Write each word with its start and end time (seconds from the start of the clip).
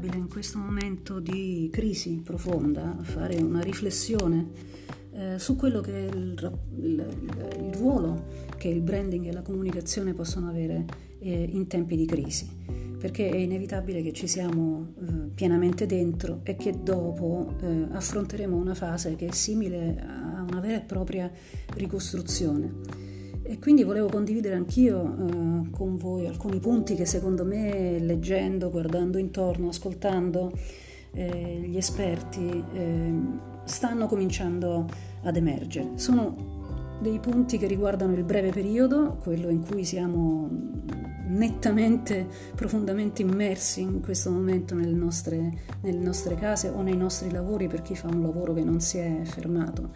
inevitabile 0.00 0.16
in 0.16 0.28
questo 0.28 0.58
momento 0.58 1.20
di 1.20 1.68
crisi 1.70 2.22
profonda 2.24 2.96
fare 3.02 3.36
una 3.36 3.60
riflessione 3.60 4.48
eh, 5.12 5.38
su 5.38 5.56
quello 5.56 5.80
che 5.80 5.92
è 5.92 6.14
il, 6.14 6.58
il, 6.80 7.06
il, 7.66 7.74
ruolo 7.74 8.24
che 8.56 8.68
il 8.68 8.80
branding 8.80 9.26
e 9.26 9.32
la 9.32 9.42
comunicazione 9.42 10.14
possono 10.14 10.48
avere 10.48 10.86
eh, 11.18 11.48
in 11.52 11.66
tempi 11.66 11.96
di 11.96 12.06
crisi, 12.06 12.48
perché 12.98 13.28
è 13.28 13.36
inevitabile 13.36 14.02
che 14.02 14.12
ci 14.12 14.26
siamo 14.26 14.94
eh, 14.98 15.04
pienamente 15.34 15.84
dentro 15.86 16.40
e 16.44 16.56
che 16.56 16.82
dopo 16.82 17.54
eh, 17.60 17.86
affronteremo 17.90 18.56
una 18.56 18.74
fase 18.74 19.16
che 19.16 19.26
è 19.26 19.32
simile 19.32 19.98
a 20.00 20.42
una 20.48 20.60
vera 20.60 20.78
e 20.78 20.82
propria 20.82 21.30
ricostruzione. 21.74 23.09
E 23.50 23.58
quindi 23.58 23.82
volevo 23.82 24.08
condividere 24.08 24.54
anch'io 24.54 25.02
eh, 25.02 25.70
con 25.72 25.96
voi 25.96 26.24
alcuni 26.28 26.60
punti 26.60 26.94
che 26.94 27.04
secondo 27.04 27.44
me, 27.44 27.98
leggendo, 27.98 28.70
guardando 28.70 29.18
intorno, 29.18 29.70
ascoltando 29.70 30.52
eh, 31.10 31.60
gli 31.64 31.76
esperti, 31.76 32.64
eh, 32.72 33.12
stanno 33.64 34.06
cominciando 34.06 34.86
ad 35.24 35.36
emergere. 35.36 35.90
Sono 35.96 36.98
dei 37.00 37.18
punti 37.18 37.58
che 37.58 37.66
riguardano 37.66 38.14
il 38.14 38.22
breve 38.22 38.50
periodo, 38.50 39.18
quello 39.20 39.48
in 39.48 39.66
cui 39.66 39.84
siamo 39.84 40.48
nettamente, 41.30 42.26
profondamente 42.54 43.22
immersi 43.22 43.80
in 43.82 44.00
questo 44.00 44.30
momento 44.30 44.74
nelle 44.74 44.96
nostre, 44.96 45.52
nelle 45.82 45.98
nostre 45.98 46.34
case 46.34 46.68
o 46.68 46.82
nei 46.82 46.96
nostri 46.96 47.30
lavori 47.30 47.68
per 47.68 47.82
chi 47.82 47.94
fa 47.94 48.08
un 48.08 48.22
lavoro 48.22 48.52
che 48.52 48.62
non 48.64 48.80
si 48.80 48.98
è 48.98 49.20
fermato. 49.24 49.90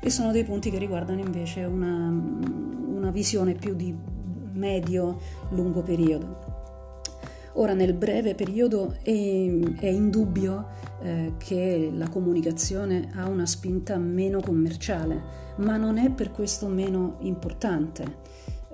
E 0.00 0.10
sono 0.10 0.32
dei 0.32 0.44
punti 0.44 0.70
che 0.70 0.78
riguardano 0.78 1.20
invece 1.20 1.64
una, 1.64 2.08
una 2.08 3.10
visione 3.10 3.54
più 3.54 3.74
di 3.74 3.94
medio-lungo 4.52 5.82
periodo. 5.82 6.52
Ora, 7.54 7.72
nel 7.72 7.94
breve 7.94 8.34
periodo 8.34 8.96
è, 9.02 9.10
è 9.10 9.86
indubbio 9.86 10.66
eh, 11.02 11.34
che 11.38 11.90
la 11.92 12.08
comunicazione 12.08 13.10
ha 13.14 13.28
una 13.28 13.46
spinta 13.46 13.96
meno 13.96 14.40
commerciale, 14.40 15.22
ma 15.56 15.76
non 15.76 15.98
è 15.98 16.10
per 16.10 16.32
questo 16.32 16.66
meno 16.66 17.16
importante. 17.20 18.22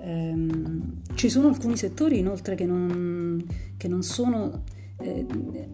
Ehm, 0.03 1.01
ci 1.13 1.29
sono 1.29 1.47
alcuni 1.47 1.77
settori 1.77 2.17
inoltre 2.17 2.55
che 2.55 2.65
non, 2.65 3.45
che 3.77 3.87
non 3.87 4.01
sono 4.01 4.63
eh, 4.99 5.25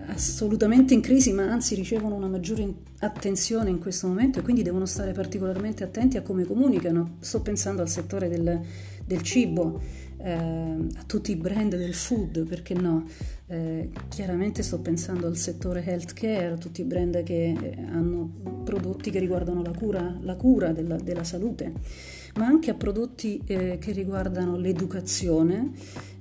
assolutamente 0.08 0.94
in 0.94 1.02
crisi, 1.02 1.32
ma 1.32 1.44
anzi 1.44 1.76
ricevono 1.76 2.16
una 2.16 2.28
maggiore 2.28 2.68
attenzione 3.00 3.70
in 3.70 3.80
questo 3.80 4.08
momento 4.08 4.40
e 4.40 4.42
quindi 4.42 4.64
devono 4.64 4.86
stare 4.86 5.14
particolarmente 5.14 5.84
attenti 5.84 6.18
a 6.18 6.22
come 6.22 6.44
comunicano. 6.46 7.18
Sto 7.20 7.42
pensando 7.42 7.82
al 7.82 7.90
settore 7.90 8.28
del, 8.28 8.60
del 9.06 9.22
cibo, 9.22 9.80
eh, 10.18 10.32
a 10.32 11.04
tutti 11.06 11.32
i 11.32 11.36
brand 11.36 11.76
del 11.78 11.94
food, 11.94 12.46
perché 12.46 12.74
no? 12.74 13.06
Eh, 13.50 13.90
chiaramente 14.10 14.62
sto 14.62 14.80
pensando 14.80 15.28
al 15.28 15.38
settore 15.38 15.86
healthcare, 15.86 16.48
a 16.48 16.58
tutti 16.58 16.82
i 16.82 16.86
brand 16.86 17.24
che 17.24 17.54
eh, 17.54 17.78
hanno 17.90 18.30
prodotti 18.66 19.10
che 19.10 19.20
riguardano 19.20 19.62
la 19.62 19.72
cura, 19.72 20.18
la 20.22 20.36
cura 20.36 20.74
della, 20.74 20.98
della 20.98 21.24
salute 21.24 22.16
ma 22.38 22.46
anche 22.46 22.72
a 22.72 22.76
prodotti 22.76 23.42
eh, 23.46 23.78
che 23.80 23.92
riguardano 23.92 24.58
l'educazione 24.58 25.72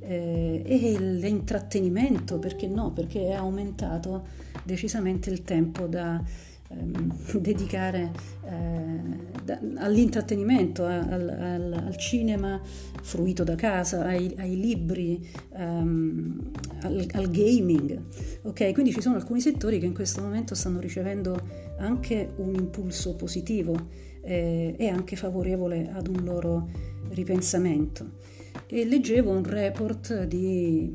eh, 0.01 0.63
e 0.65 0.99
l'intrattenimento, 0.99 2.39
perché 2.39 2.67
no? 2.67 2.93
Perché 2.93 3.29
è 3.29 3.33
aumentato 3.33 4.27
decisamente 4.63 5.31
il 5.31 5.43
tempo 5.43 5.87
da 5.87 6.23
ehm, 6.69 7.15
dedicare 7.39 8.13
eh, 8.45 9.43
da, 9.45 9.61
all'intrattenimento, 9.77 10.85
al, 10.85 11.29
al, 11.29 11.83
al, 11.87 11.97
cinema 11.97 12.61
fruito 13.03 13.45
da 13.45 13.55
casa, 13.55 14.05
ai, 14.05 14.33
ai 14.39 14.59
libri, 14.59 15.29
um, 15.51 16.51
al, 16.81 17.07
al, 17.13 17.31
gaming. 17.31 18.01
Ok, 18.43 18.73
quindi 18.73 18.93
ci 18.93 19.03
sono 19.03 19.17
alcuni 19.17 19.41
settori 19.41 19.79
che 19.79 19.87
in 19.87 19.95
questo 19.95 20.23
momento 20.23 20.55
stanno 20.55 20.81
ricevendo 20.81 21.39
anche 21.79 22.33
un 22.37 22.55
impulso 22.55 23.15
positivo 23.17 24.06
eh, 24.27 24.75
è 24.77 24.89
anche 24.89 25.17
favorevole 25.17 25.91
ad 25.93 26.09
un 26.09 26.25
loro 26.25 26.69
ripensamento. 27.11 28.25
E 28.67 28.85
leggevo 28.85 29.31
un 29.31 29.45
report 29.45 30.25
di 30.25 30.93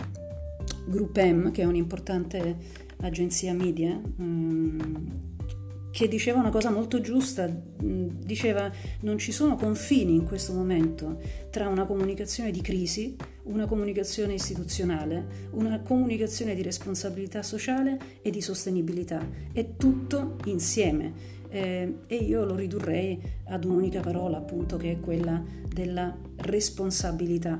Group 0.85 1.17
M, 1.19 1.51
che 1.51 1.61
è 1.61 1.65
un'importante 1.65 2.57
agenzia 2.97 3.53
media, 3.53 3.99
um, 4.17 5.29
che 5.91 6.07
diceva 6.07 6.39
una 6.39 6.49
cosa 6.49 6.71
molto 6.71 7.01
giusta, 7.01 7.49
diceva 7.77 8.71
non 9.01 9.17
ci 9.17 9.31
sono 9.31 9.55
confini 9.55 10.15
in 10.15 10.23
questo 10.23 10.53
momento 10.53 11.19
tra 11.49 11.67
una 11.67 11.85
comunicazione 11.85 12.51
di 12.51 12.61
crisi, 12.61 13.15
una 13.43 13.65
comunicazione 13.65 14.33
istituzionale, 14.33 15.49
una 15.51 15.81
comunicazione 15.81 16.55
di 16.55 16.61
responsabilità 16.61 17.43
sociale 17.43 17.99
e 18.21 18.29
di 18.29 18.41
sostenibilità, 18.41 19.27
è 19.51 19.75
tutto 19.75 20.37
insieme 20.45 21.39
eh, 21.51 21.97
e 22.07 22.15
io 22.15 22.45
lo 22.45 22.55
ridurrei 22.55 23.21
ad 23.45 23.65
un'unica 23.65 23.99
parola 23.99 24.37
appunto 24.37 24.77
che 24.77 24.93
è 24.93 24.99
quella 24.99 25.43
della 25.67 26.17
responsabilità. 26.37 27.57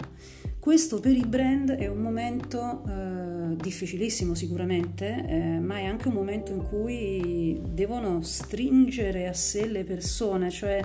Questo 0.60 1.00
per 1.00 1.16
i 1.16 1.26
brand 1.26 1.72
è 1.72 1.88
un 1.88 1.98
momento 1.98 2.84
eh, 2.88 3.56
difficilissimo 3.56 4.36
sicuramente, 4.36 5.26
eh, 5.28 5.60
ma 5.60 5.78
è 5.80 5.86
anche 5.86 6.08
un 6.08 6.14
momento 6.14 6.54
in 6.54 6.64
cui 6.64 7.60
devono 7.74 8.22
stringere 8.22 9.28
a 9.28 9.34
sé 9.34 9.68
le 9.68 9.84
persone, 9.84 10.50
cioè 10.52 10.82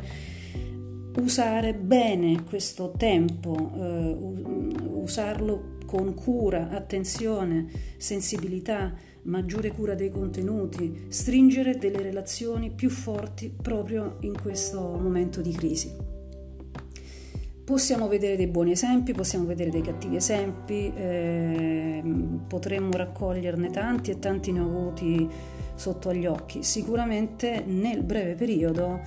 usare 1.18 1.74
bene 1.74 2.42
questo 2.44 2.92
tempo, 2.96 3.72
eh, 3.76 4.16
usarlo 4.94 5.76
con 5.86 6.14
cura, 6.14 6.70
attenzione, 6.70 7.66
sensibilità, 7.96 8.94
maggiore 9.26 9.72
cura 9.72 9.94
dei 9.94 10.10
contenuti, 10.10 11.06
stringere 11.08 11.78
delle 11.78 12.02
relazioni 12.02 12.70
più 12.70 12.90
forti 12.90 13.52
proprio 13.60 14.16
in 14.20 14.40
questo 14.40 14.80
momento 14.80 15.40
di 15.40 15.52
crisi. 15.52 16.14
Possiamo 17.64 18.06
vedere 18.06 18.36
dei 18.36 18.46
buoni 18.46 18.70
esempi, 18.70 19.12
possiamo 19.12 19.44
vedere 19.44 19.70
dei 19.70 19.80
cattivi 19.80 20.14
esempi, 20.14 20.92
eh, 20.94 22.00
potremmo 22.46 22.92
raccoglierne 22.92 23.70
tanti 23.70 24.12
e 24.12 24.20
tanti 24.20 24.52
ne 24.52 24.60
ho 24.60 24.66
avuti 24.66 25.28
sotto 25.74 26.08
agli 26.08 26.26
occhi. 26.26 26.62
Sicuramente 26.62 27.64
nel 27.66 28.04
breve 28.04 28.34
periodo 28.34 29.00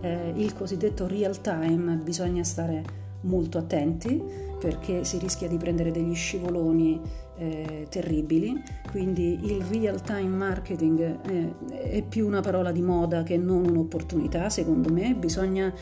eh, 0.00 0.32
il 0.34 0.54
cosiddetto 0.54 1.06
real 1.06 1.42
time 1.42 1.96
bisogna 1.96 2.42
stare 2.42 3.04
molto 3.22 3.58
attenti 3.58 4.22
perché 4.58 5.04
si 5.04 5.18
rischia 5.18 5.48
di 5.48 5.58
prendere 5.58 5.90
degli 5.90 6.14
scivoloni 6.14 6.98
eh, 7.38 7.86
terribili, 7.88 8.62
quindi 8.90 9.38
il 9.44 9.62
real 9.64 10.00
time 10.02 10.34
marketing 10.36 11.18
eh, 11.28 11.90
è 11.90 12.02
più 12.02 12.26
una 12.26 12.40
parola 12.40 12.72
di 12.72 12.82
moda 12.82 13.22
che 13.22 13.36
non 13.36 13.66
un'opportunità, 13.66 14.48
secondo 14.48 14.92
me, 14.92 15.14
bisogna, 15.14 15.72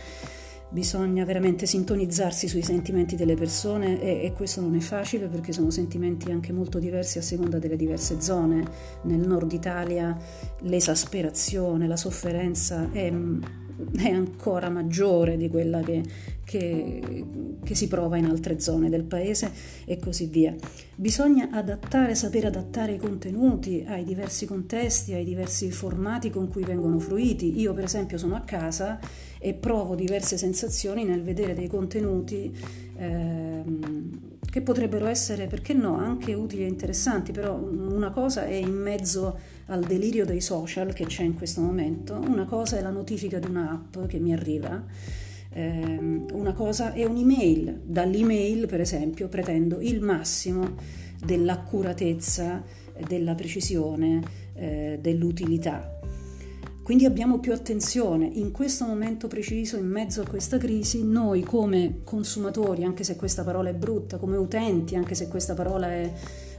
bisogna 0.69 1.25
veramente 1.25 1.67
sintonizzarsi 1.67 2.49
sui 2.49 2.63
sentimenti 2.63 3.17
delle 3.17 3.35
persone 3.35 4.01
e, 4.01 4.25
e, 4.25 4.33
questo 4.33 4.61
non 4.61 4.75
è 4.75 4.81
facile 4.81 5.29
perché 5.29 5.53
sono 5.53 5.71
sentimenti 5.71 6.31
anche 6.31 6.53
molto 6.53 6.79
diversi 6.79 7.19
a 7.19 7.23
seconda 7.23 7.59
delle 7.59 7.77
diverse 7.77 8.21
zone. 8.21 8.65
Nel 9.03 9.27
nord 9.27 9.53
Italia 9.53 10.17
l'esasperazione, 10.61 11.87
la 11.87 11.97
sofferenza 11.97 12.89
è 12.91 13.13
è 13.97 14.11
ancora 14.11 14.69
maggiore 14.69 15.37
di 15.37 15.49
quella 15.49 15.81
che, 15.81 16.03
che, 16.45 17.25
che, 17.63 17.75
si 17.75 17.89
prova 17.89 18.17
in 18.17 18.27
altre 18.27 18.61
zone 18.61 18.89
del 18.89 19.03
paese 19.03 19.51
e 19.85 19.99
così 19.99 20.27
via. 20.27 20.55
Bisogna 20.95 21.49
adattare, 21.51 22.15
sapere 22.15 22.47
adattare 22.47 22.93
i 22.93 22.99
contenuti 22.99 23.85
ai 23.87 24.05
diversi 24.05 24.47
contesti, 24.47 25.13
ai 25.13 25.25
diversi 25.25 25.71
formati 25.71 26.31
con 26.31 26.49
cui 26.49 26.65
vengono 26.65 26.99
fruiti. 26.99 27.59
Io 27.61 27.75
per 27.75 27.85
esempio 27.85 28.19
sono 28.19 28.37
a 28.37 28.41
casa 28.41 28.99
e 29.39 29.55
provo 29.55 29.95
diverse 29.95 30.39
sensazioni 30.39 31.05
nel 31.05 31.23
vedere 31.23 31.55
dei 31.55 31.69
contenuti 31.69 32.57
ehm, 32.97 34.11
che 34.51 34.63
potrebbero 34.63 35.07
essere, 35.07 35.49
perché 35.49 35.73
no, 35.73 35.97
anche 35.97 36.33
utili 36.33 36.63
e 36.63 36.69
interessanti, 36.69 37.33
però 37.33 37.57
una 37.57 38.11
cosa 38.11 38.47
è 38.47 38.55
in 38.55 38.73
mezzo 38.73 39.37
al 39.67 39.83
delirio 39.85 40.25
dei 40.25 40.41
social 40.41 40.93
che 40.93 41.07
c'è 41.07 41.23
in 41.23 41.35
questo 41.35 41.61
momento, 41.61 42.15
una 42.15 42.45
cosa 42.45 42.79
è 42.79 42.83
la 42.83 42.91
notifica 42.91 43.39
di 43.39 43.49
un'app 43.49 44.07
che 44.07 44.19
mi 44.19 44.33
arriva, 44.33 44.85
ehm, 45.51 46.27
una 46.33 46.53
cosa 46.53 46.93
è 46.93 47.05
un'email, 47.05 47.81
dall'email 47.85 48.67
per 48.67 48.81
esempio 48.81 49.29
pretendo 49.29 49.81
il 49.81 50.01
massimo 50.01 50.77
dell'accuratezza, 51.25 52.63
della 53.07 53.35
precisione, 53.35 54.23
eh, 54.55 54.99
dell'utilità. 55.01 55.99
Quindi 56.85 57.07
abbiamo 57.07 57.39
più 57.39 57.55
attenzione. 57.55 58.27
In 58.27 58.51
questo 58.51 58.85
momento 58.85 59.27
preciso, 59.27 59.79
in 59.79 59.87
mezzo 59.87 60.21
a 60.21 60.27
questa 60.27 60.59
crisi, 60.59 61.03
noi 61.03 61.41
come 61.41 62.01
consumatori, 62.05 62.85
anche 62.85 63.05
se 63.05 63.17
questa 63.17 63.43
parola 63.43 63.71
è 63.71 63.75
brutta, 63.75 64.19
come 64.19 64.37
utenti, 64.37 64.95
anche 64.95 65.15
se 65.15 65.29
questa 65.29 65.55
parola 65.55 65.91
è 65.91 66.13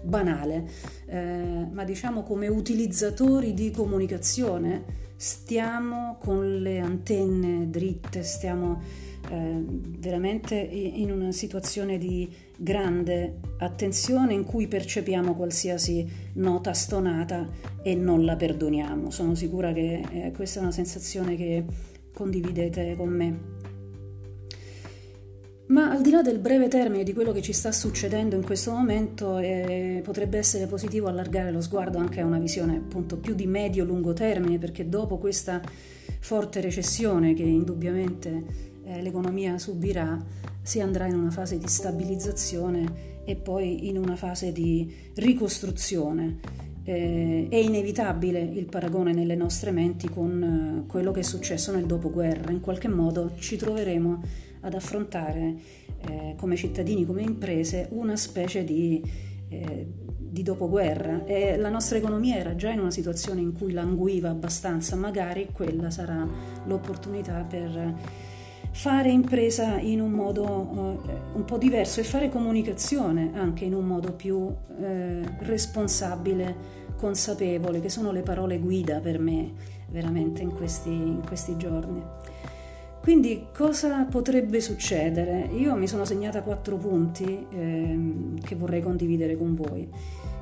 banale, 0.06 0.70
eh, 1.08 1.68
ma 1.72 1.84
diciamo 1.84 2.24
come 2.24 2.48
utilizzatori 2.48 3.54
di 3.54 3.72
comunicazione, 3.72 5.04
stiamo 5.16 6.18
con 6.20 6.60
le 6.60 6.80
antenne 6.80 7.70
dritte, 7.70 8.24
stiamo 8.24 8.82
eh, 9.30 9.64
veramente 9.98 10.56
in 10.56 11.12
una 11.12 11.32
situazione 11.32 11.98
di 11.98 12.32
grande 12.58 13.40
attenzione 13.58 14.34
in 14.34 14.44
cui 14.44 14.68
percepiamo 14.68 15.34
qualsiasi 15.34 16.08
nota 16.34 16.74
stonata 16.74 17.48
e 17.82 17.96
non 17.96 18.24
la 18.24 18.36
perdoniamo. 18.36 19.10
Sono 19.10 19.36
sicura 19.36 19.74
che 19.74 20.04
eh, 20.12 20.32
questa 20.32 20.60
è 20.60 20.62
una 20.62 20.72
sensazione 20.72 21.36
che 21.36 21.66
condividete 22.14 22.96
con 22.96 23.10
me. 23.10 23.55
Ma 25.68 25.90
al 25.90 26.04
di 26.04 26.12
là 26.12 26.22
del 26.22 26.38
breve 26.38 26.68
termine 26.68 27.04
di 27.04 27.12
quello 27.12 27.32
che 27.32 27.42
ci 27.42 27.52
sta 27.52 27.72
succedendo 27.72 28.36
in 28.36 28.44
questo 28.44 28.72
momento, 28.72 29.40
eh, 29.40 30.00
potrebbe 30.04 30.38
essere 30.38 30.68
positivo 30.68 31.08
allargare 31.08 31.50
lo 31.52 31.60
sguardo 31.60 31.98
anche 31.98 32.22
a 32.22 32.26
una 32.26 32.38
visione 32.38 32.76
appunto 32.76 33.18
più 33.18 33.34
di 33.34 33.48
medio-lungo 33.48 34.14
termine, 34.14 34.60
perché 34.60 34.88
dopo 34.88 35.18
questa 35.18 35.60
forte 36.20 36.62
recessione 36.62 37.34
che 37.34 37.42
indubbiamente 37.42 38.44
eh, 38.84 39.02
l'economia 39.02 39.58
subirà, 39.58 40.24
si 40.62 40.82
andrà 40.82 41.08
in 41.08 41.16
una 41.16 41.32
fase 41.32 41.58
di 41.58 41.68
stabilizzazione 41.68 43.24
e 43.26 43.36
poi 43.36 43.88
in 43.88 43.98
una 43.98 44.16
fase 44.16 44.52
di 44.52 44.94
ricostruzione. 45.16 46.64
Eh, 46.84 47.48
è 47.50 47.56
inevitabile 47.56 48.40
il 48.40 48.66
paragone 48.66 49.12
nelle 49.12 49.34
nostre 49.34 49.72
menti 49.72 50.08
con 50.08 50.84
eh, 50.84 50.88
quello 50.88 51.12
che 51.12 51.22
è 51.22 51.24
successo 51.24 51.72
nel 51.72 51.88
dopoguerra, 51.88 52.52
in 52.52 52.60
qualche 52.60 52.88
modo 52.88 53.32
ci 53.40 53.58
troveremo 53.58 54.54
ad 54.66 54.74
affrontare 54.74 55.56
eh, 56.08 56.36
come 56.38 56.56
cittadini, 56.56 57.06
come 57.06 57.22
imprese, 57.22 57.88
una 57.92 58.16
specie 58.16 58.64
di, 58.64 59.02
eh, 59.50 59.88
di 60.18 60.42
dopoguerra. 60.42 61.24
E 61.26 61.56
la 61.58 61.70
nostra 61.70 61.98
economia 61.98 62.36
era 62.36 62.56
già 62.56 62.72
in 62.72 62.80
una 62.80 62.92
situazione 62.92 63.42
in 63.42 63.54
cui 63.54 63.72
languiva 63.72 64.30
abbastanza, 64.30 64.96
magari 64.96 65.50
quella 65.52 65.90
sarà 65.92 66.28
l'opportunità 66.66 67.46
per 67.48 67.94
fare 68.72 69.10
impresa 69.10 69.78
in 69.78 70.02
un 70.02 70.12
modo 70.12 70.44
eh, 71.08 71.14
un 71.34 71.46
po' 71.46 71.58
diverso 71.58 72.02
e 72.02 72.04
fare 72.04 72.30
comunicazione 72.30 73.32
anche 73.34 73.64
in 73.64 73.74
un 73.74 73.86
modo 73.86 74.12
più 74.14 74.54
eh, 74.82 75.22
responsabile, 75.40 76.74
consapevole, 76.98 77.80
che 77.80 77.90
sono 77.90 78.12
le 78.12 78.22
parole 78.22 78.58
guida 78.60 79.00
per 79.00 79.20
me 79.20 79.54
veramente 79.90 80.42
in 80.42 80.52
questi, 80.52 80.90
in 80.90 81.22
questi 81.26 81.56
giorni. 81.56 82.04
Quindi 83.06 83.50
cosa 83.54 84.06
potrebbe 84.06 84.60
succedere? 84.60 85.48
Io 85.54 85.76
mi 85.76 85.88
sono 85.88 86.06
segnata 86.06 86.42
quattro 86.42 86.76
punti 86.78 87.46
ehm, 87.52 88.40
che 88.40 88.56
vorrei 88.56 88.82
condividere 88.82 89.38
con 89.38 89.54
voi, 89.54 89.88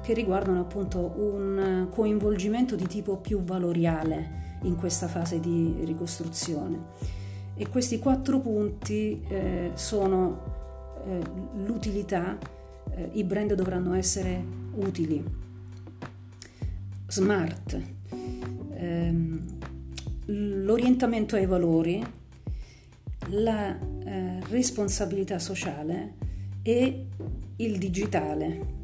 che 0.02 0.14
riguardano 0.14 0.62
appunto 0.62 1.12
un 1.18 1.90
coinvolgimento 1.92 2.78
di 2.78 2.88
tipo 2.88 3.18
più 3.18 3.44
valoriale 3.44 4.60
in 4.62 4.78
questa 4.78 5.10
fase 5.10 5.42
di 5.42 5.82
ricostruzione. 5.84 6.80
E 7.54 7.68
questi 7.68 8.00
quattro 8.00 8.40
punti 8.40 9.22
eh, 9.28 9.72
sono 9.74 10.40
eh, 11.06 11.20
l'utilità, 11.66 12.38
eh, 12.96 13.10
i 13.12 13.26
brand 13.26 13.56
dovranno 13.56 13.94
essere 13.94 14.42
utili, 14.76 15.22
smart, 17.08 17.82
ehm, 18.74 19.42
l'orientamento 20.28 21.36
ai 21.36 21.46
valori, 21.46 22.22
la 23.30 23.78
eh, 23.80 24.40
responsabilità 24.50 25.40
sociale 25.40 26.16
e 26.62 27.08
il 27.58 27.78
digitale. 27.78 28.82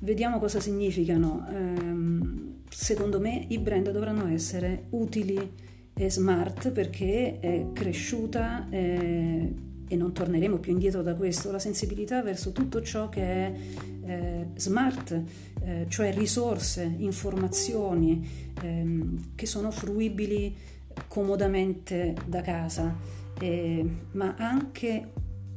Vediamo 0.00 0.38
cosa 0.38 0.60
significano. 0.60 1.46
Eh, 1.50 2.56
secondo 2.70 3.18
me 3.18 3.44
i 3.48 3.58
brand 3.58 3.90
dovranno 3.90 4.26
essere 4.28 4.84
utili 4.90 5.66
e 5.94 6.10
smart 6.10 6.70
perché 6.70 7.40
è 7.40 7.66
cresciuta 7.72 8.68
eh, 8.70 9.52
e 9.88 9.96
non 9.96 10.12
torneremo 10.12 10.58
più 10.58 10.72
indietro 10.72 11.02
da 11.02 11.14
questo, 11.14 11.50
la 11.50 11.58
sensibilità 11.58 12.22
verso 12.22 12.52
tutto 12.52 12.82
ciò 12.82 13.08
che 13.08 13.22
è 13.22 13.52
eh, 14.04 14.46
smart, 14.54 15.22
eh, 15.62 15.86
cioè 15.88 16.12
risorse, 16.14 16.94
informazioni 16.98 18.52
ehm, 18.62 19.34
che 19.34 19.46
sono 19.46 19.70
fruibili 19.70 20.54
comodamente 21.06 22.14
da 22.26 22.40
casa 22.40 23.16
eh, 23.38 23.88
ma 24.12 24.34
anche 24.36 25.06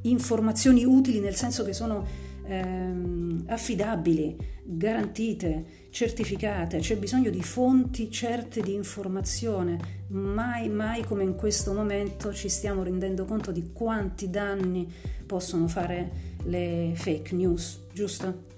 informazioni 0.01 0.83
utili 0.83 1.19
nel 1.19 1.35
senso 1.35 1.63
che 1.63 1.73
sono 1.73 2.05
ehm, 2.45 3.43
affidabili, 3.47 4.37
garantite, 4.63 5.79
certificate, 5.89 6.79
c'è 6.79 6.97
bisogno 6.97 7.29
di 7.29 7.41
fonti 7.41 8.09
certe 8.09 8.61
di 8.61 8.73
informazione. 8.73 9.99
Mai, 10.09 10.69
mai 10.69 11.03
come 11.03 11.23
in 11.23 11.35
questo 11.35 11.73
momento 11.73 12.33
ci 12.33 12.49
stiamo 12.49 12.83
rendendo 12.83 13.25
conto 13.25 13.51
di 13.51 13.71
quanti 13.73 14.29
danni 14.29 14.91
possono 15.25 15.67
fare 15.67 16.29
le 16.43 16.91
fake 16.95 17.35
news, 17.35 17.79
giusto? 17.93 18.50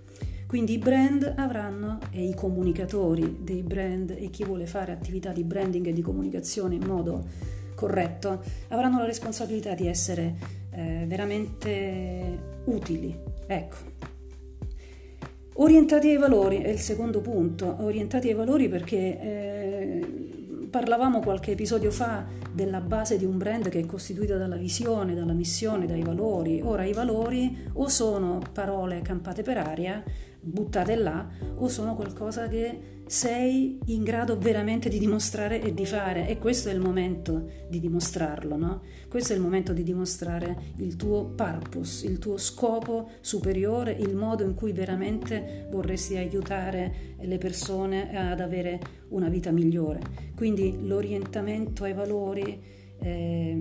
Quindi 0.53 0.73
i 0.73 0.77
brand 0.77 1.33
avranno 1.35 1.97
e 2.11 2.27
i 2.27 2.35
comunicatori 2.35 3.39
dei 3.41 3.63
brand 3.63 4.11
e 4.11 4.29
chi 4.29 4.43
vuole 4.43 4.67
fare 4.67 4.91
attività 4.91 5.31
di 5.31 5.43
branding 5.43 5.87
e 5.87 5.93
di 5.93 6.03
comunicazione 6.03 6.75
in 6.75 6.85
modo 6.85 7.25
corretto, 7.73 8.43
avranno 8.67 8.99
la 8.99 9.05
responsabilità 9.05 9.73
di 9.73 9.87
essere 9.87 10.35
eh, 10.69 11.05
veramente 11.07 12.37
utili. 12.65 13.17
Ecco. 13.47 13.77
Orientati 15.53 16.09
ai 16.09 16.17
valori 16.17 16.57
è 16.57 16.69
il 16.69 16.77
secondo 16.77 17.19
punto, 17.21 17.77
orientati 17.79 18.27
ai 18.27 18.35
valori 18.35 18.69
perché 18.69 19.19
eh, 19.19 20.07
parlavamo 20.69 21.19
qualche 21.21 21.53
episodio 21.53 21.89
fa 21.89 22.25
della 22.51 22.79
base 22.79 23.17
di 23.17 23.25
un 23.25 23.39
brand 23.39 23.69
che 23.69 23.79
è 23.79 23.85
costituita 23.87 24.37
dalla 24.37 24.57
visione, 24.57 25.15
dalla 25.15 25.33
missione, 25.33 25.87
dai 25.87 26.03
valori. 26.03 26.61
Ora 26.63 26.83
i 26.83 26.93
valori 26.93 27.57
o 27.73 27.87
sono 27.87 28.39
parole 28.53 29.01
campate 29.01 29.41
per 29.41 29.57
aria, 29.57 30.03
buttate 30.43 30.95
là, 30.95 31.27
o 31.55 31.67
sono 31.67 31.95
qualcosa 31.95 32.47
che 32.47 32.91
sei 33.05 33.79
in 33.87 34.03
grado 34.03 34.37
veramente 34.37 34.89
di 34.89 34.97
dimostrare 34.97 35.61
e 35.61 35.73
di 35.73 35.85
fare 35.85 36.27
e 36.27 36.37
questo 36.37 36.69
è 36.69 36.73
il 36.73 36.79
momento 36.79 37.49
di 37.69 37.79
dimostrarlo, 37.79 38.55
no? 38.55 38.81
Questo 39.09 39.33
è 39.33 39.35
il 39.35 39.41
momento 39.41 39.73
di 39.73 39.83
dimostrare 39.83 40.73
il 40.77 40.95
tuo 40.95 41.25
purpose, 41.25 42.07
il 42.07 42.17
tuo 42.17 42.37
scopo 42.37 43.09
superiore, 43.19 43.91
il 43.91 44.15
modo 44.15 44.43
in 44.43 44.53
cui 44.53 44.71
veramente 44.71 45.67
vorresti 45.69 46.15
aiutare 46.15 47.15
le 47.19 47.37
persone 47.37 48.15
ad 48.15 48.39
avere 48.39 48.79
una 49.09 49.29
vita 49.29 49.51
migliore. 49.51 49.99
Quindi 50.35 50.87
l'orientamento 50.87 51.83
ai 51.83 51.93
valori 51.93 52.61
eh, 52.99 53.59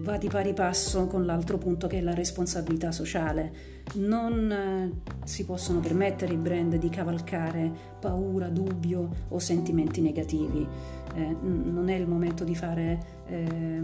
va 0.00 0.16
di 0.16 0.28
pari 0.28 0.52
passo 0.52 1.06
con 1.06 1.24
l'altro 1.24 1.58
punto 1.58 1.86
che 1.86 1.98
è 1.98 2.00
la 2.00 2.14
responsabilità 2.14 2.92
sociale. 2.92 3.76
Non 3.94 4.50
eh, 4.50 5.10
si 5.24 5.44
possono 5.44 5.80
permettere 5.80 6.34
i 6.34 6.36
brand 6.36 6.76
di 6.76 6.88
cavalcare 6.88 7.70
paura, 8.00 8.48
dubbio 8.48 9.08
o 9.28 9.38
sentimenti 9.38 10.00
negativi. 10.00 10.66
Eh, 11.14 11.36
non 11.40 11.88
è 11.88 11.94
il 11.94 12.06
momento 12.06 12.44
di 12.44 12.54
fare 12.54 12.98
eh, 13.26 13.82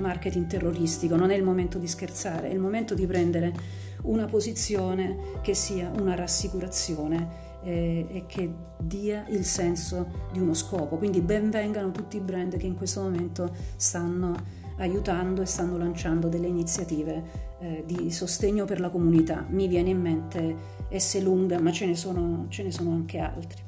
marketing 0.00 0.46
terroristico, 0.46 1.16
non 1.16 1.30
è 1.30 1.34
il 1.34 1.42
momento 1.42 1.78
di 1.78 1.86
scherzare, 1.86 2.48
è 2.48 2.52
il 2.52 2.58
momento 2.58 2.94
di 2.94 3.06
prendere 3.06 3.52
una 4.02 4.26
posizione 4.26 5.16
che 5.40 5.54
sia 5.54 5.90
una 5.98 6.14
rassicurazione 6.14 7.44
eh, 7.64 8.06
e 8.08 8.24
che 8.26 8.52
dia 8.78 9.26
il 9.28 9.44
senso 9.44 10.28
di 10.32 10.38
uno 10.38 10.54
scopo. 10.54 10.96
Quindi 10.96 11.20
ben 11.20 11.50
vengano 11.50 11.90
tutti 11.90 12.16
i 12.16 12.20
brand 12.20 12.56
che 12.56 12.66
in 12.66 12.76
questo 12.76 13.02
momento 13.02 13.52
stanno 13.76 14.64
aiutando 14.78 15.42
e 15.42 15.46
stanno 15.46 15.76
lanciando 15.76 16.28
delle 16.28 16.46
iniziative 16.46 17.46
eh, 17.60 17.84
di 17.86 18.10
sostegno 18.10 18.64
per 18.64 18.80
la 18.80 18.90
comunità. 18.90 19.44
Mi 19.48 19.68
viene 19.68 19.90
in 19.90 20.00
mente 20.00 20.56
S 20.90 21.20
Lunga, 21.22 21.58
ma 21.60 21.72
ce 21.72 21.86
ne 21.86 21.96
sono, 21.96 22.46
ce 22.48 22.62
ne 22.62 22.70
sono 22.70 22.90
anche 22.92 23.18
altri. 23.18 23.62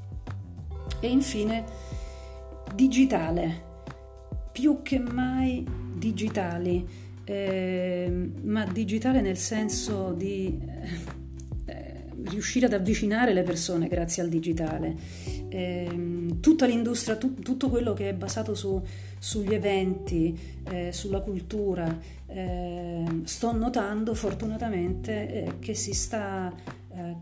E 1.01 1.09
infine, 1.09 1.65
digitale, 2.75 3.67
più 4.53 4.83
che 4.83 4.99
mai 4.99 5.67
digitali, 5.95 6.87
eh, 7.25 8.31
ma 8.43 8.65
digitale 8.65 9.21
nel 9.21 9.37
senso 9.37 10.13
di 10.13 10.59
eh, 11.67 12.05
riuscire 12.25 12.67
ad 12.67 12.73
avvicinare 12.73 13.33
le 13.33 13.43
persone 13.43 13.89
grazie 13.89 14.23
al 14.23 14.29
digitale. 14.29 14.97
Eh, 15.49 15.87
tutta 16.41 16.67
l'industria, 16.67 17.17
tu, 17.17 17.35
tutto 17.35 17.69
quello 17.69 17.95
che 17.95 18.11
è 18.11 18.15
basato 18.15 18.55
su, 18.55 18.81
sugli 19.19 19.55
eventi, 19.55 20.39
eh, 20.65 20.93
sulla 20.93 21.21
cultura, 21.21 21.99
eh, 22.27 23.05
sto 23.25 23.53
notando 23.53 24.15
fortunatamente 24.15 25.33
eh, 25.33 25.59
che 25.59 25.75
si 25.75 25.93
sta 25.93 26.53
eh, 26.99 27.15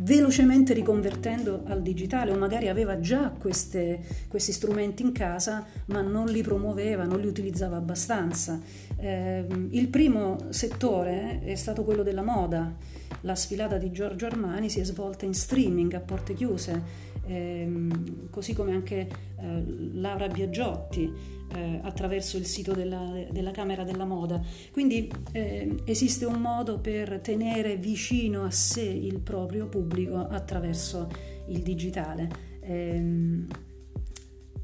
velocemente 0.00 0.72
riconvertendo 0.74 1.62
al 1.66 1.82
digitale 1.82 2.30
o 2.30 2.36
magari 2.36 2.68
aveva 2.68 3.00
già 3.00 3.30
queste, 3.30 4.00
questi 4.28 4.52
strumenti 4.52 5.02
in 5.02 5.12
casa 5.12 5.66
ma 5.86 6.00
non 6.00 6.26
li 6.26 6.42
promuoveva, 6.42 7.04
non 7.04 7.20
li 7.20 7.26
utilizzava 7.26 7.76
abbastanza. 7.76 8.60
Eh, 8.96 9.44
il 9.70 9.88
primo 9.88 10.38
settore 10.50 11.40
è 11.42 11.54
stato 11.54 11.84
quello 11.84 12.02
della 12.02 12.22
moda. 12.22 12.91
La 13.20 13.34
sfilata 13.34 13.78
di 13.78 13.92
Giorgio 13.92 14.26
Armani 14.26 14.68
si 14.68 14.80
è 14.80 14.84
svolta 14.84 15.24
in 15.24 15.34
streaming 15.34 15.92
a 15.94 16.00
porte 16.00 16.34
chiuse 16.34 17.10
ehm, 17.26 18.30
così 18.30 18.54
come 18.54 18.72
anche 18.72 19.08
eh, 19.38 19.64
Laura 19.94 20.26
Biagiotti 20.28 21.40
eh, 21.54 21.80
attraverso 21.82 22.36
il 22.36 22.46
sito 22.46 22.72
della, 22.72 23.24
della, 23.30 23.50
Camera 23.50 23.84
della 23.84 24.04
Moda. 24.04 24.40
Quindi 24.72 25.10
eh, 25.32 25.82
esiste 25.84 26.24
un 26.24 26.40
modo 26.40 26.78
per 26.78 27.20
tenere 27.20 27.76
vicino 27.76 28.44
a 28.44 28.50
sé 28.50 28.82
il 28.82 29.20
proprio 29.20 29.66
pubblico 29.66 30.16
attraverso 30.16 31.08
il 31.48 31.60
digitale. 31.60 32.28
Ehm, 32.60 33.46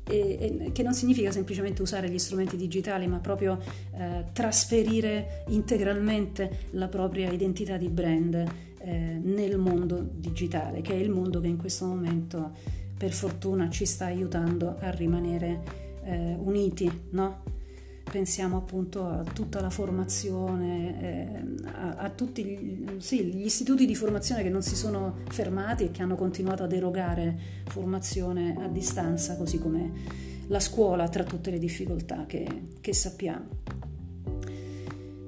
e, 0.09 0.61
e, 0.67 0.73
che 0.73 0.83
non 0.83 0.95
significa 0.95 1.31
semplicemente 1.31 1.83
usare 1.83 2.09
gli 2.09 2.19
strumenti 2.19 2.57
digitali, 2.57 3.07
ma 3.07 3.19
proprio 3.19 3.59
eh, 3.93 4.25
trasferire 4.33 5.45
integralmente 5.49 6.67
la 6.71 6.89
propria 6.89 7.31
identità 7.31 7.77
di 7.77 7.89
brand 7.89 8.35
eh, 8.81 9.21
nel 9.23 9.59
mondo 9.59 10.07
digitale, 10.11 10.81
che 10.81 10.93
è 10.93 10.97
il 10.97 11.11
mondo 11.11 11.41
che 11.41 11.49
in 11.49 11.57
questo 11.57 11.87
momento 11.87 12.53
per 12.97 13.13
fortuna 13.13 13.69
ci 13.71 13.85
sta 13.85 14.07
aiutando 14.07 14.77
a 14.81 14.91
rimanere 14.91 15.61
eh, 16.05 16.35
uniti, 16.39 16.91
no? 17.11 17.57
Pensiamo 18.11 18.57
appunto 18.57 19.07
a 19.07 19.23
tutta 19.33 19.61
la 19.61 19.71
formazione, 19.71 21.01
eh, 21.01 21.69
a, 21.69 21.97
a, 21.97 22.11
tutti 22.11 22.45
gli, 22.45 22.87
sì, 22.99 23.25
gli, 23.25 23.45
istituti 23.45 23.87
di 23.87 23.95
formazione 23.95 24.43
che 24.43 24.49
non 24.49 24.63
si 24.63 24.77
sono 24.77 25.19
fermati 25.29 25.85
e 25.85 25.91
che 25.91 26.03
hanno 26.03 26.17
continuato 26.17 26.63
ad 26.63 26.73
erogare 26.73 27.37
formazione 27.67 28.57
a 28.59 28.69
distanza, 28.69 29.37
così 29.37 29.59
come 29.59 29.93
la 30.49 30.61
scuola 30.61 31.09
tra 31.09 31.25
tutte 31.25 31.51
le 31.51 31.59
difficoltà 31.59 32.25
che, 32.27 32.47
che 32.81 32.95
sappiamo. 32.95 33.47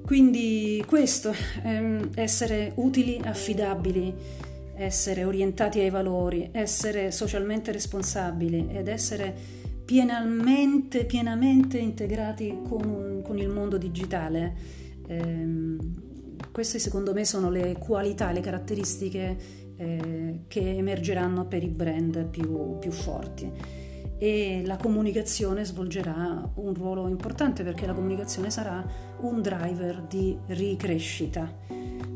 Quindi 0.05 0.83
questo, 0.85 1.33
ehm, 1.63 2.09
essere 2.15 2.73
utili, 2.75 3.19
affidabili, 3.23 4.13
essere 4.75 5.23
orientati 5.23 5.79
ai 5.79 5.89
valori, 5.89 6.49
essere 6.51 7.11
socialmente 7.11 7.71
responsabili 7.71 8.67
ed 8.71 8.87
essere 8.87 9.60
pienamente, 9.85 11.05
pienamente 11.05 11.77
integrati 11.77 12.59
con, 12.67 13.21
con, 13.23 13.37
il 13.37 13.49
mondo 13.49 13.77
digitale. 13.77 14.55
Eh, 15.07 15.77
queste 16.51 16.79
secondo 16.79 17.13
me 17.13 17.25
sono 17.25 17.49
le 17.49 17.77
qualità, 17.77 18.31
le 18.31 18.41
caratteristiche 18.41 19.37
eh, 19.77 20.41
che 20.47 20.75
emergeranno 20.75 21.45
per 21.45 21.63
i 21.63 21.69
brand 21.69 22.25
più, 22.25 22.77
più 22.79 22.91
forti 22.91 23.79
e 24.23 24.61
la 24.67 24.77
comunicazione 24.77 25.65
svolgerà 25.65 26.47
un 26.53 26.75
ruolo 26.75 27.07
importante 27.07 27.63
perché 27.63 27.87
la 27.87 27.93
comunicazione 27.93 28.51
sarà 28.51 28.85
un 29.21 29.41
driver 29.41 30.03
di 30.03 30.37
ricrescita 30.45 31.51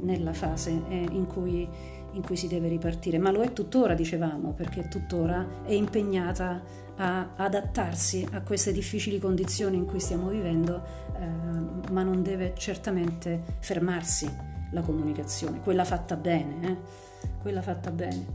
nella 0.01 0.33
fase 0.33 0.83
eh, 0.87 1.07
in 1.09 1.25
cui, 1.25 1.67
in 2.15 2.21
cui 2.21 2.35
si 2.35 2.47
deve 2.47 2.67
ripartire, 2.67 3.17
ma 3.17 3.31
lo 3.31 3.41
è 3.41 3.53
tuttora, 3.53 3.93
dicevamo, 3.93 4.53
perché 4.53 4.87
tuttora 4.87 5.63
è 5.63 5.73
impegnata 5.73 6.61
a 6.97 7.29
adattarsi 7.35 8.25
a 8.31 8.41
queste 8.41 8.71
difficili 8.71 9.19
condizioni 9.19 9.77
in 9.77 9.85
cui 9.85 9.99
stiamo 9.99 10.29
vivendo, 10.29 10.81
eh, 11.17 11.91
ma 11.91 12.03
non 12.03 12.23
deve 12.23 12.53
certamente 12.57 13.41
fermarsi 13.59 14.29
la 14.71 14.81
comunicazione, 14.81 15.59
quella 15.59 15.83
fatta 15.83 16.15
bene, 16.15 16.67
eh? 16.67 16.77
quella 17.41 17.61
fatta 17.61 17.91
bene. 17.91 18.25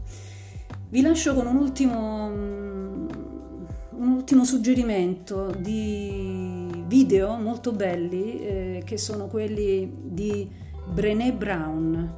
Vi 0.89 1.01
lascio 1.01 1.33
con 1.33 1.47
un 1.47 1.55
ultimo, 1.55 2.25
un 2.27 3.07
ultimo 3.97 4.45
suggerimento 4.45 5.55
di 5.57 6.83
video 6.85 7.35
molto 7.37 7.71
belli 7.71 8.41
eh, 8.41 8.81
che 8.85 8.97
sono 8.97 9.27
quelli 9.27 9.91
di 10.03 10.49
Brené 10.91 11.33
Brown 11.33 12.15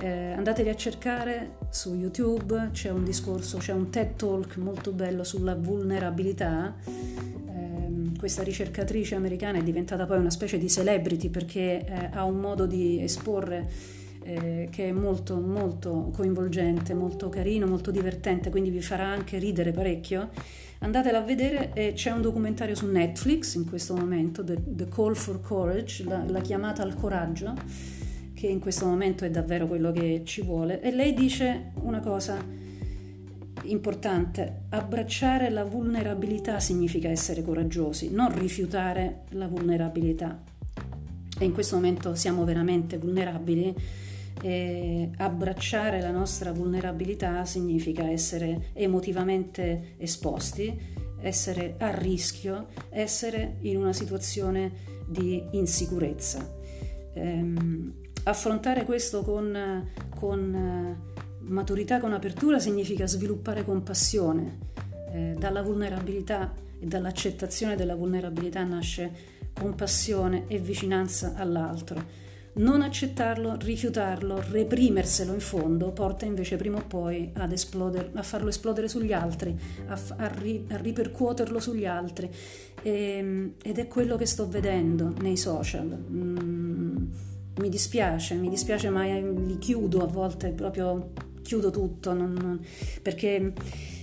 eh, 0.00 0.32
andateli 0.32 0.68
a 0.68 0.76
cercare 0.76 1.56
su 1.70 1.94
YouTube, 1.94 2.70
c'è 2.72 2.90
un 2.90 3.04
discorso, 3.04 3.58
c'è 3.58 3.72
un 3.72 3.90
TED 3.90 4.16
Talk 4.16 4.56
molto 4.56 4.92
bello 4.92 5.24
sulla 5.24 5.54
vulnerabilità. 5.54 6.74
Eh, 6.84 8.18
questa 8.18 8.42
ricercatrice 8.42 9.14
americana 9.14 9.58
è 9.58 9.62
diventata 9.62 10.06
poi 10.06 10.18
una 10.18 10.30
specie 10.30 10.58
di 10.58 10.68
celebrity 10.68 11.28
perché 11.28 11.84
eh, 11.84 12.08
ha 12.12 12.24
un 12.24 12.38
modo 12.40 12.66
di 12.66 13.02
esporre 13.02 13.68
eh, 14.22 14.68
che 14.70 14.88
è 14.88 14.92
molto 14.92 15.40
molto 15.40 16.10
coinvolgente, 16.14 16.94
molto 16.94 17.28
carino, 17.28 17.66
molto 17.66 17.90
divertente, 17.90 18.50
quindi 18.50 18.70
vi 18.70 18.82
farà 18.82 19.06
anche 19.06 19.38
ridere 19.38 19.72
parecchio. 19.72 20.30
Andatela 20.80 21.18
a 21.18 21.22
vedere, 21.22 21.72
eh, 21.72 21.92
c'è 21.92 22.10
un 22.12 22.22
documentario 22.22 22.76
su 22.76 22.86
Netflix 22.86 23.54
in 23.54 23.66
questo 23.66 23.96
momento, 23.96 24.44
The, 24.44 24.58
The 24.64 24.88
Call 24.88 25.14
for 25.14 25.40
Courage, 25.40 26.04
la, 26.04 26.22
la 26.24 26.40
chiamata 26.40 26.82
al 26.82 26.94
coraggio 26.94 28.06
che 28.38 28.46
in 28.46 28.60
questo 28.60 28.86
momento 28.86 29.24
è 29.24 29.30
davvero 29.30 29.66
quello 29.66 29.90
che 29.90 30.22
ci 30.24 30.42
vuole. 30.42 30.80
E 30.80 30.92
lei 30.92 31.12
dice 31.12 31.72
una 31.80 31.98
cosa 31.98 32.40
importante, 33.64 34.66
abbracciare 34.68 35.50
la 35.50 35.64
vulnerabilità 35.64 36.60
significa 36.60 37.08
essere 37.08 37.42
coraggiosi, 37.42 38.10
non 38.12 38.32
rifiutare 38.38 39.22
la 39.30 39.48
vulnerabilità. 39.48 40.40
E 41.36 41.44
in 41.44 41.52
questo 41.52 41.74
momento 41.74 42.14
siamo 42.14 42.44
veramente 42.44 42.96
vulnerabili. 42.96 43.74
E 44.40 45.10
abbracciare 45.16 46.00
la 46.00 46.12
nostra 46.12 46.52
vulnerabilità 46.52 47.44
significa 47.44 48.08
essere 48.08 48.68
emotivamente 48.72 49.94
esposti, 49.96 50.78
essere 51.20 51.74
a 51.78 51.92
rischio, 51.92 52.68
essere 52.90 53.56
in 53.62 53.78
una 53.78 53.92
situazione 53.92 54.70
di 55.08 55.42
insicurezza. 55.50 56.54
Ehm, 57.14 58.06
affrontare 58.30 58.84
questo 58.84 59.22
con, 59.22 59.88
con 60.14 60.54
eh, 60.54 61.44
maturità, 61.44 62.00
con 62.00 62.12
apertura, 62.12 62.58
significa 62.58 63.06
sviluppare 63.06 63.64
compassione. 63.64 64.66
Eh, 65.10 65.34
dalla 65.38 65.62
vulnerabilità 65.62 66.52
e 66.78 66.86
dall'accettazione 66.86 67.76
della 67.76 67.94
vulnerabilità 67.94 68.62
nasce 68.64 69.36
compassione 69.54 70.44
e 70.48 70.58
vicinanza 70.58 71.34
all'altro. 71.36 72.26
Non 72.58 72.82
accettarlo, 72.82 73.56
rifiutarlo, 73.56 74.42
reprimerselo 74.50 75.32
in 75.32 75.40
fondo 75.40 75.92
porta 75.92 76.24
invece 76.24 76.56
prima 76.56 76.78
o 76.78 76.84
poi 76.86 77.30
ad 77.34 77.52
esplodere, 77.52 78.10
a 78.14 78.22
farlo 78.22 78.48
esplodere 78.48 78.88
sugli 78.88 79.12
altri, 79.12 79.56
a, 79.86 79.98
a, 80.16 80.26
ri, 80.26 80.66
a 80.70 80.76
ripercuoterlo 80.76 81.60
sugli 81.60 81.86
altri. 81.86 82.28
E, 82.82 82.90
ehm, 82.90 83.52
ed 83.62 83.78
è 83.78 83.86
quello 83.86 84.16
che 84.16 84.26
sto 84.26 84.48
vedendo 84.48 85.14
nei 85.20 85.36
social. 85.36 85.86
Mm, 86.10 86.96
mi 87.58 87.68
dispiace, 87.68 88.34
mi 88.34 88.48
dispiace 88.48 88.90
ma 88.90 89.04
li 89.04 89.58
chiudo 89.58 90.02
a 90.02 90.06
volte, 90.06 90.50
proprio 90.50 91.12
chiudo 91.42 91.70
tutto, 91.70 92.12
non, 92.12 92.32
non, 92.32 92.60
perché, 93.02 93.52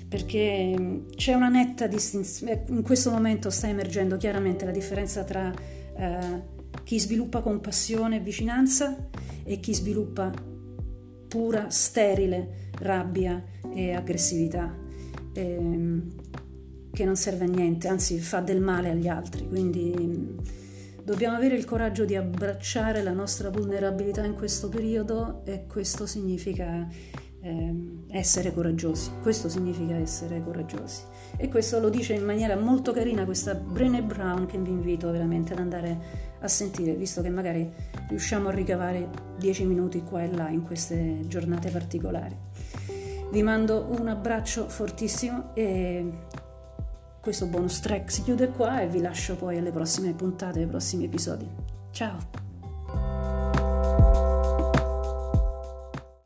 perché, 0.08 1.04
c'è 1.16 1.34
una 1.34 1.50
netta 1.50 1.88
distinzione, 1.88 2.64
in 2.70 2.82
questo 2.82 3.12
momento 3.12 3.50
sta 3.50 3.68
emergendo 3.68 4.18
chiaramente 4.18 4.66
la 4.66 4.72
differenza 4.72 5.24
tra 5.24 5.54
eh, 5.96 6.54
chi 6.84 7.00
sviluppa 7.00 7.42
compassione 7.42 8.18
e 8.18 8.20
vicinanza 8.20 9.10
e 9.44 9.60
chi 9.60 9.74
sviluppa 9.74 10.32
pura, 11.28 11.70
sterile 11.70 12.70
rabbia 12.80 13.44
e 13.74 13.94
aggressività. 13.94 14.76
Eh, 15.34 16.24
che 16.96 17.06
non 17.06 17.18
serve 17.18 17.44
a 17.44 17.48
niente, 17.48 17.88
anzi 17.88 18.18
fa 18.18 18.40
del 18.40 18.62
male 18.62 18.90
agli 18.90 19.08
altri. 19.08 19.48
Quindi 19.48 20.36
Dobbiamo 21.06 21.36
avere 21.36 21.56
il 21.56 21.66
coraggio 21.66 22.04
di 22.04 22.16
abbracciare 22.16 23.04
la 23.04 23.12
nostra 23.12 23.52
vulnerabilità 23.52 24.26
in 24.26 24.34
questo 24.34 24.70
periodo 24.70 25.44
e 25.46 25.68
questo 25.68 26.08
significa 26.08 26.88
eh, 27.42 27.76
essere 28.08 28.52
coraggiosi. 28.52 29.12
Questo 29.22 29.48
significa 29.48 29.94
essere 29.98 30.42
coraggiosi. 30.42 31.04
E 31.38 31.48
questo 31.48 31.80
lo 31.80 31.90
dice 31.90 32.16
in 32.16 32.24
maniera 32.24 32.56
molto 32.56 32.92
carina 32.92 33.24
questa 33.24 33.54
Brené 33.54 34.02
Brown 34.02 34.48
che 34.48 34.58
vi 34.58 34.72
invito 34.72 35.12
veramente 35.12 35.54
ad 35.54 35.60
andare 35.60 36.00
a 36.40 36.48
sentire, 36.48 36.96
visto 36.96 37.22
che 37.22 37.30
magari 37.30 37.72
riusciamo 38.10 38.48
a 38.48 38.52
ricavare 38.52 39.08
10 39.38 39.64
minuti 39.66 40.02
qua 40.02 40.24
e 40.24 40.34
là 40.34 40.50
in 40.50 40.64
queste 40.64 41.20
giornate 41.28 41.70
particolari. 41.70 42.36
Vi 43.30 43.44
mando 43.44 43.86
un 43.90 44.08
abbraccio 44.08 44.68
fortissimo 44.70 45.54
e 45.54 46.25
questo 47.26 47.48
bonus 47.48 47.80
track 47.80 48.12
si 48.12 48.22
chiude 48.22 48.50
qua 48.50 48.82
e 48.82 48.88
vi 48.88 49.02
lascio 49.02 49.36
poi 49.36 49.58
alle 49.58 49.72
prossime 49.72 50.14
puntate, 50.14 50.60
ai 50.60 50.68
prossimi 50.68 51.06
episodi. 51.06 51.50
Ciao! 51.90 52.55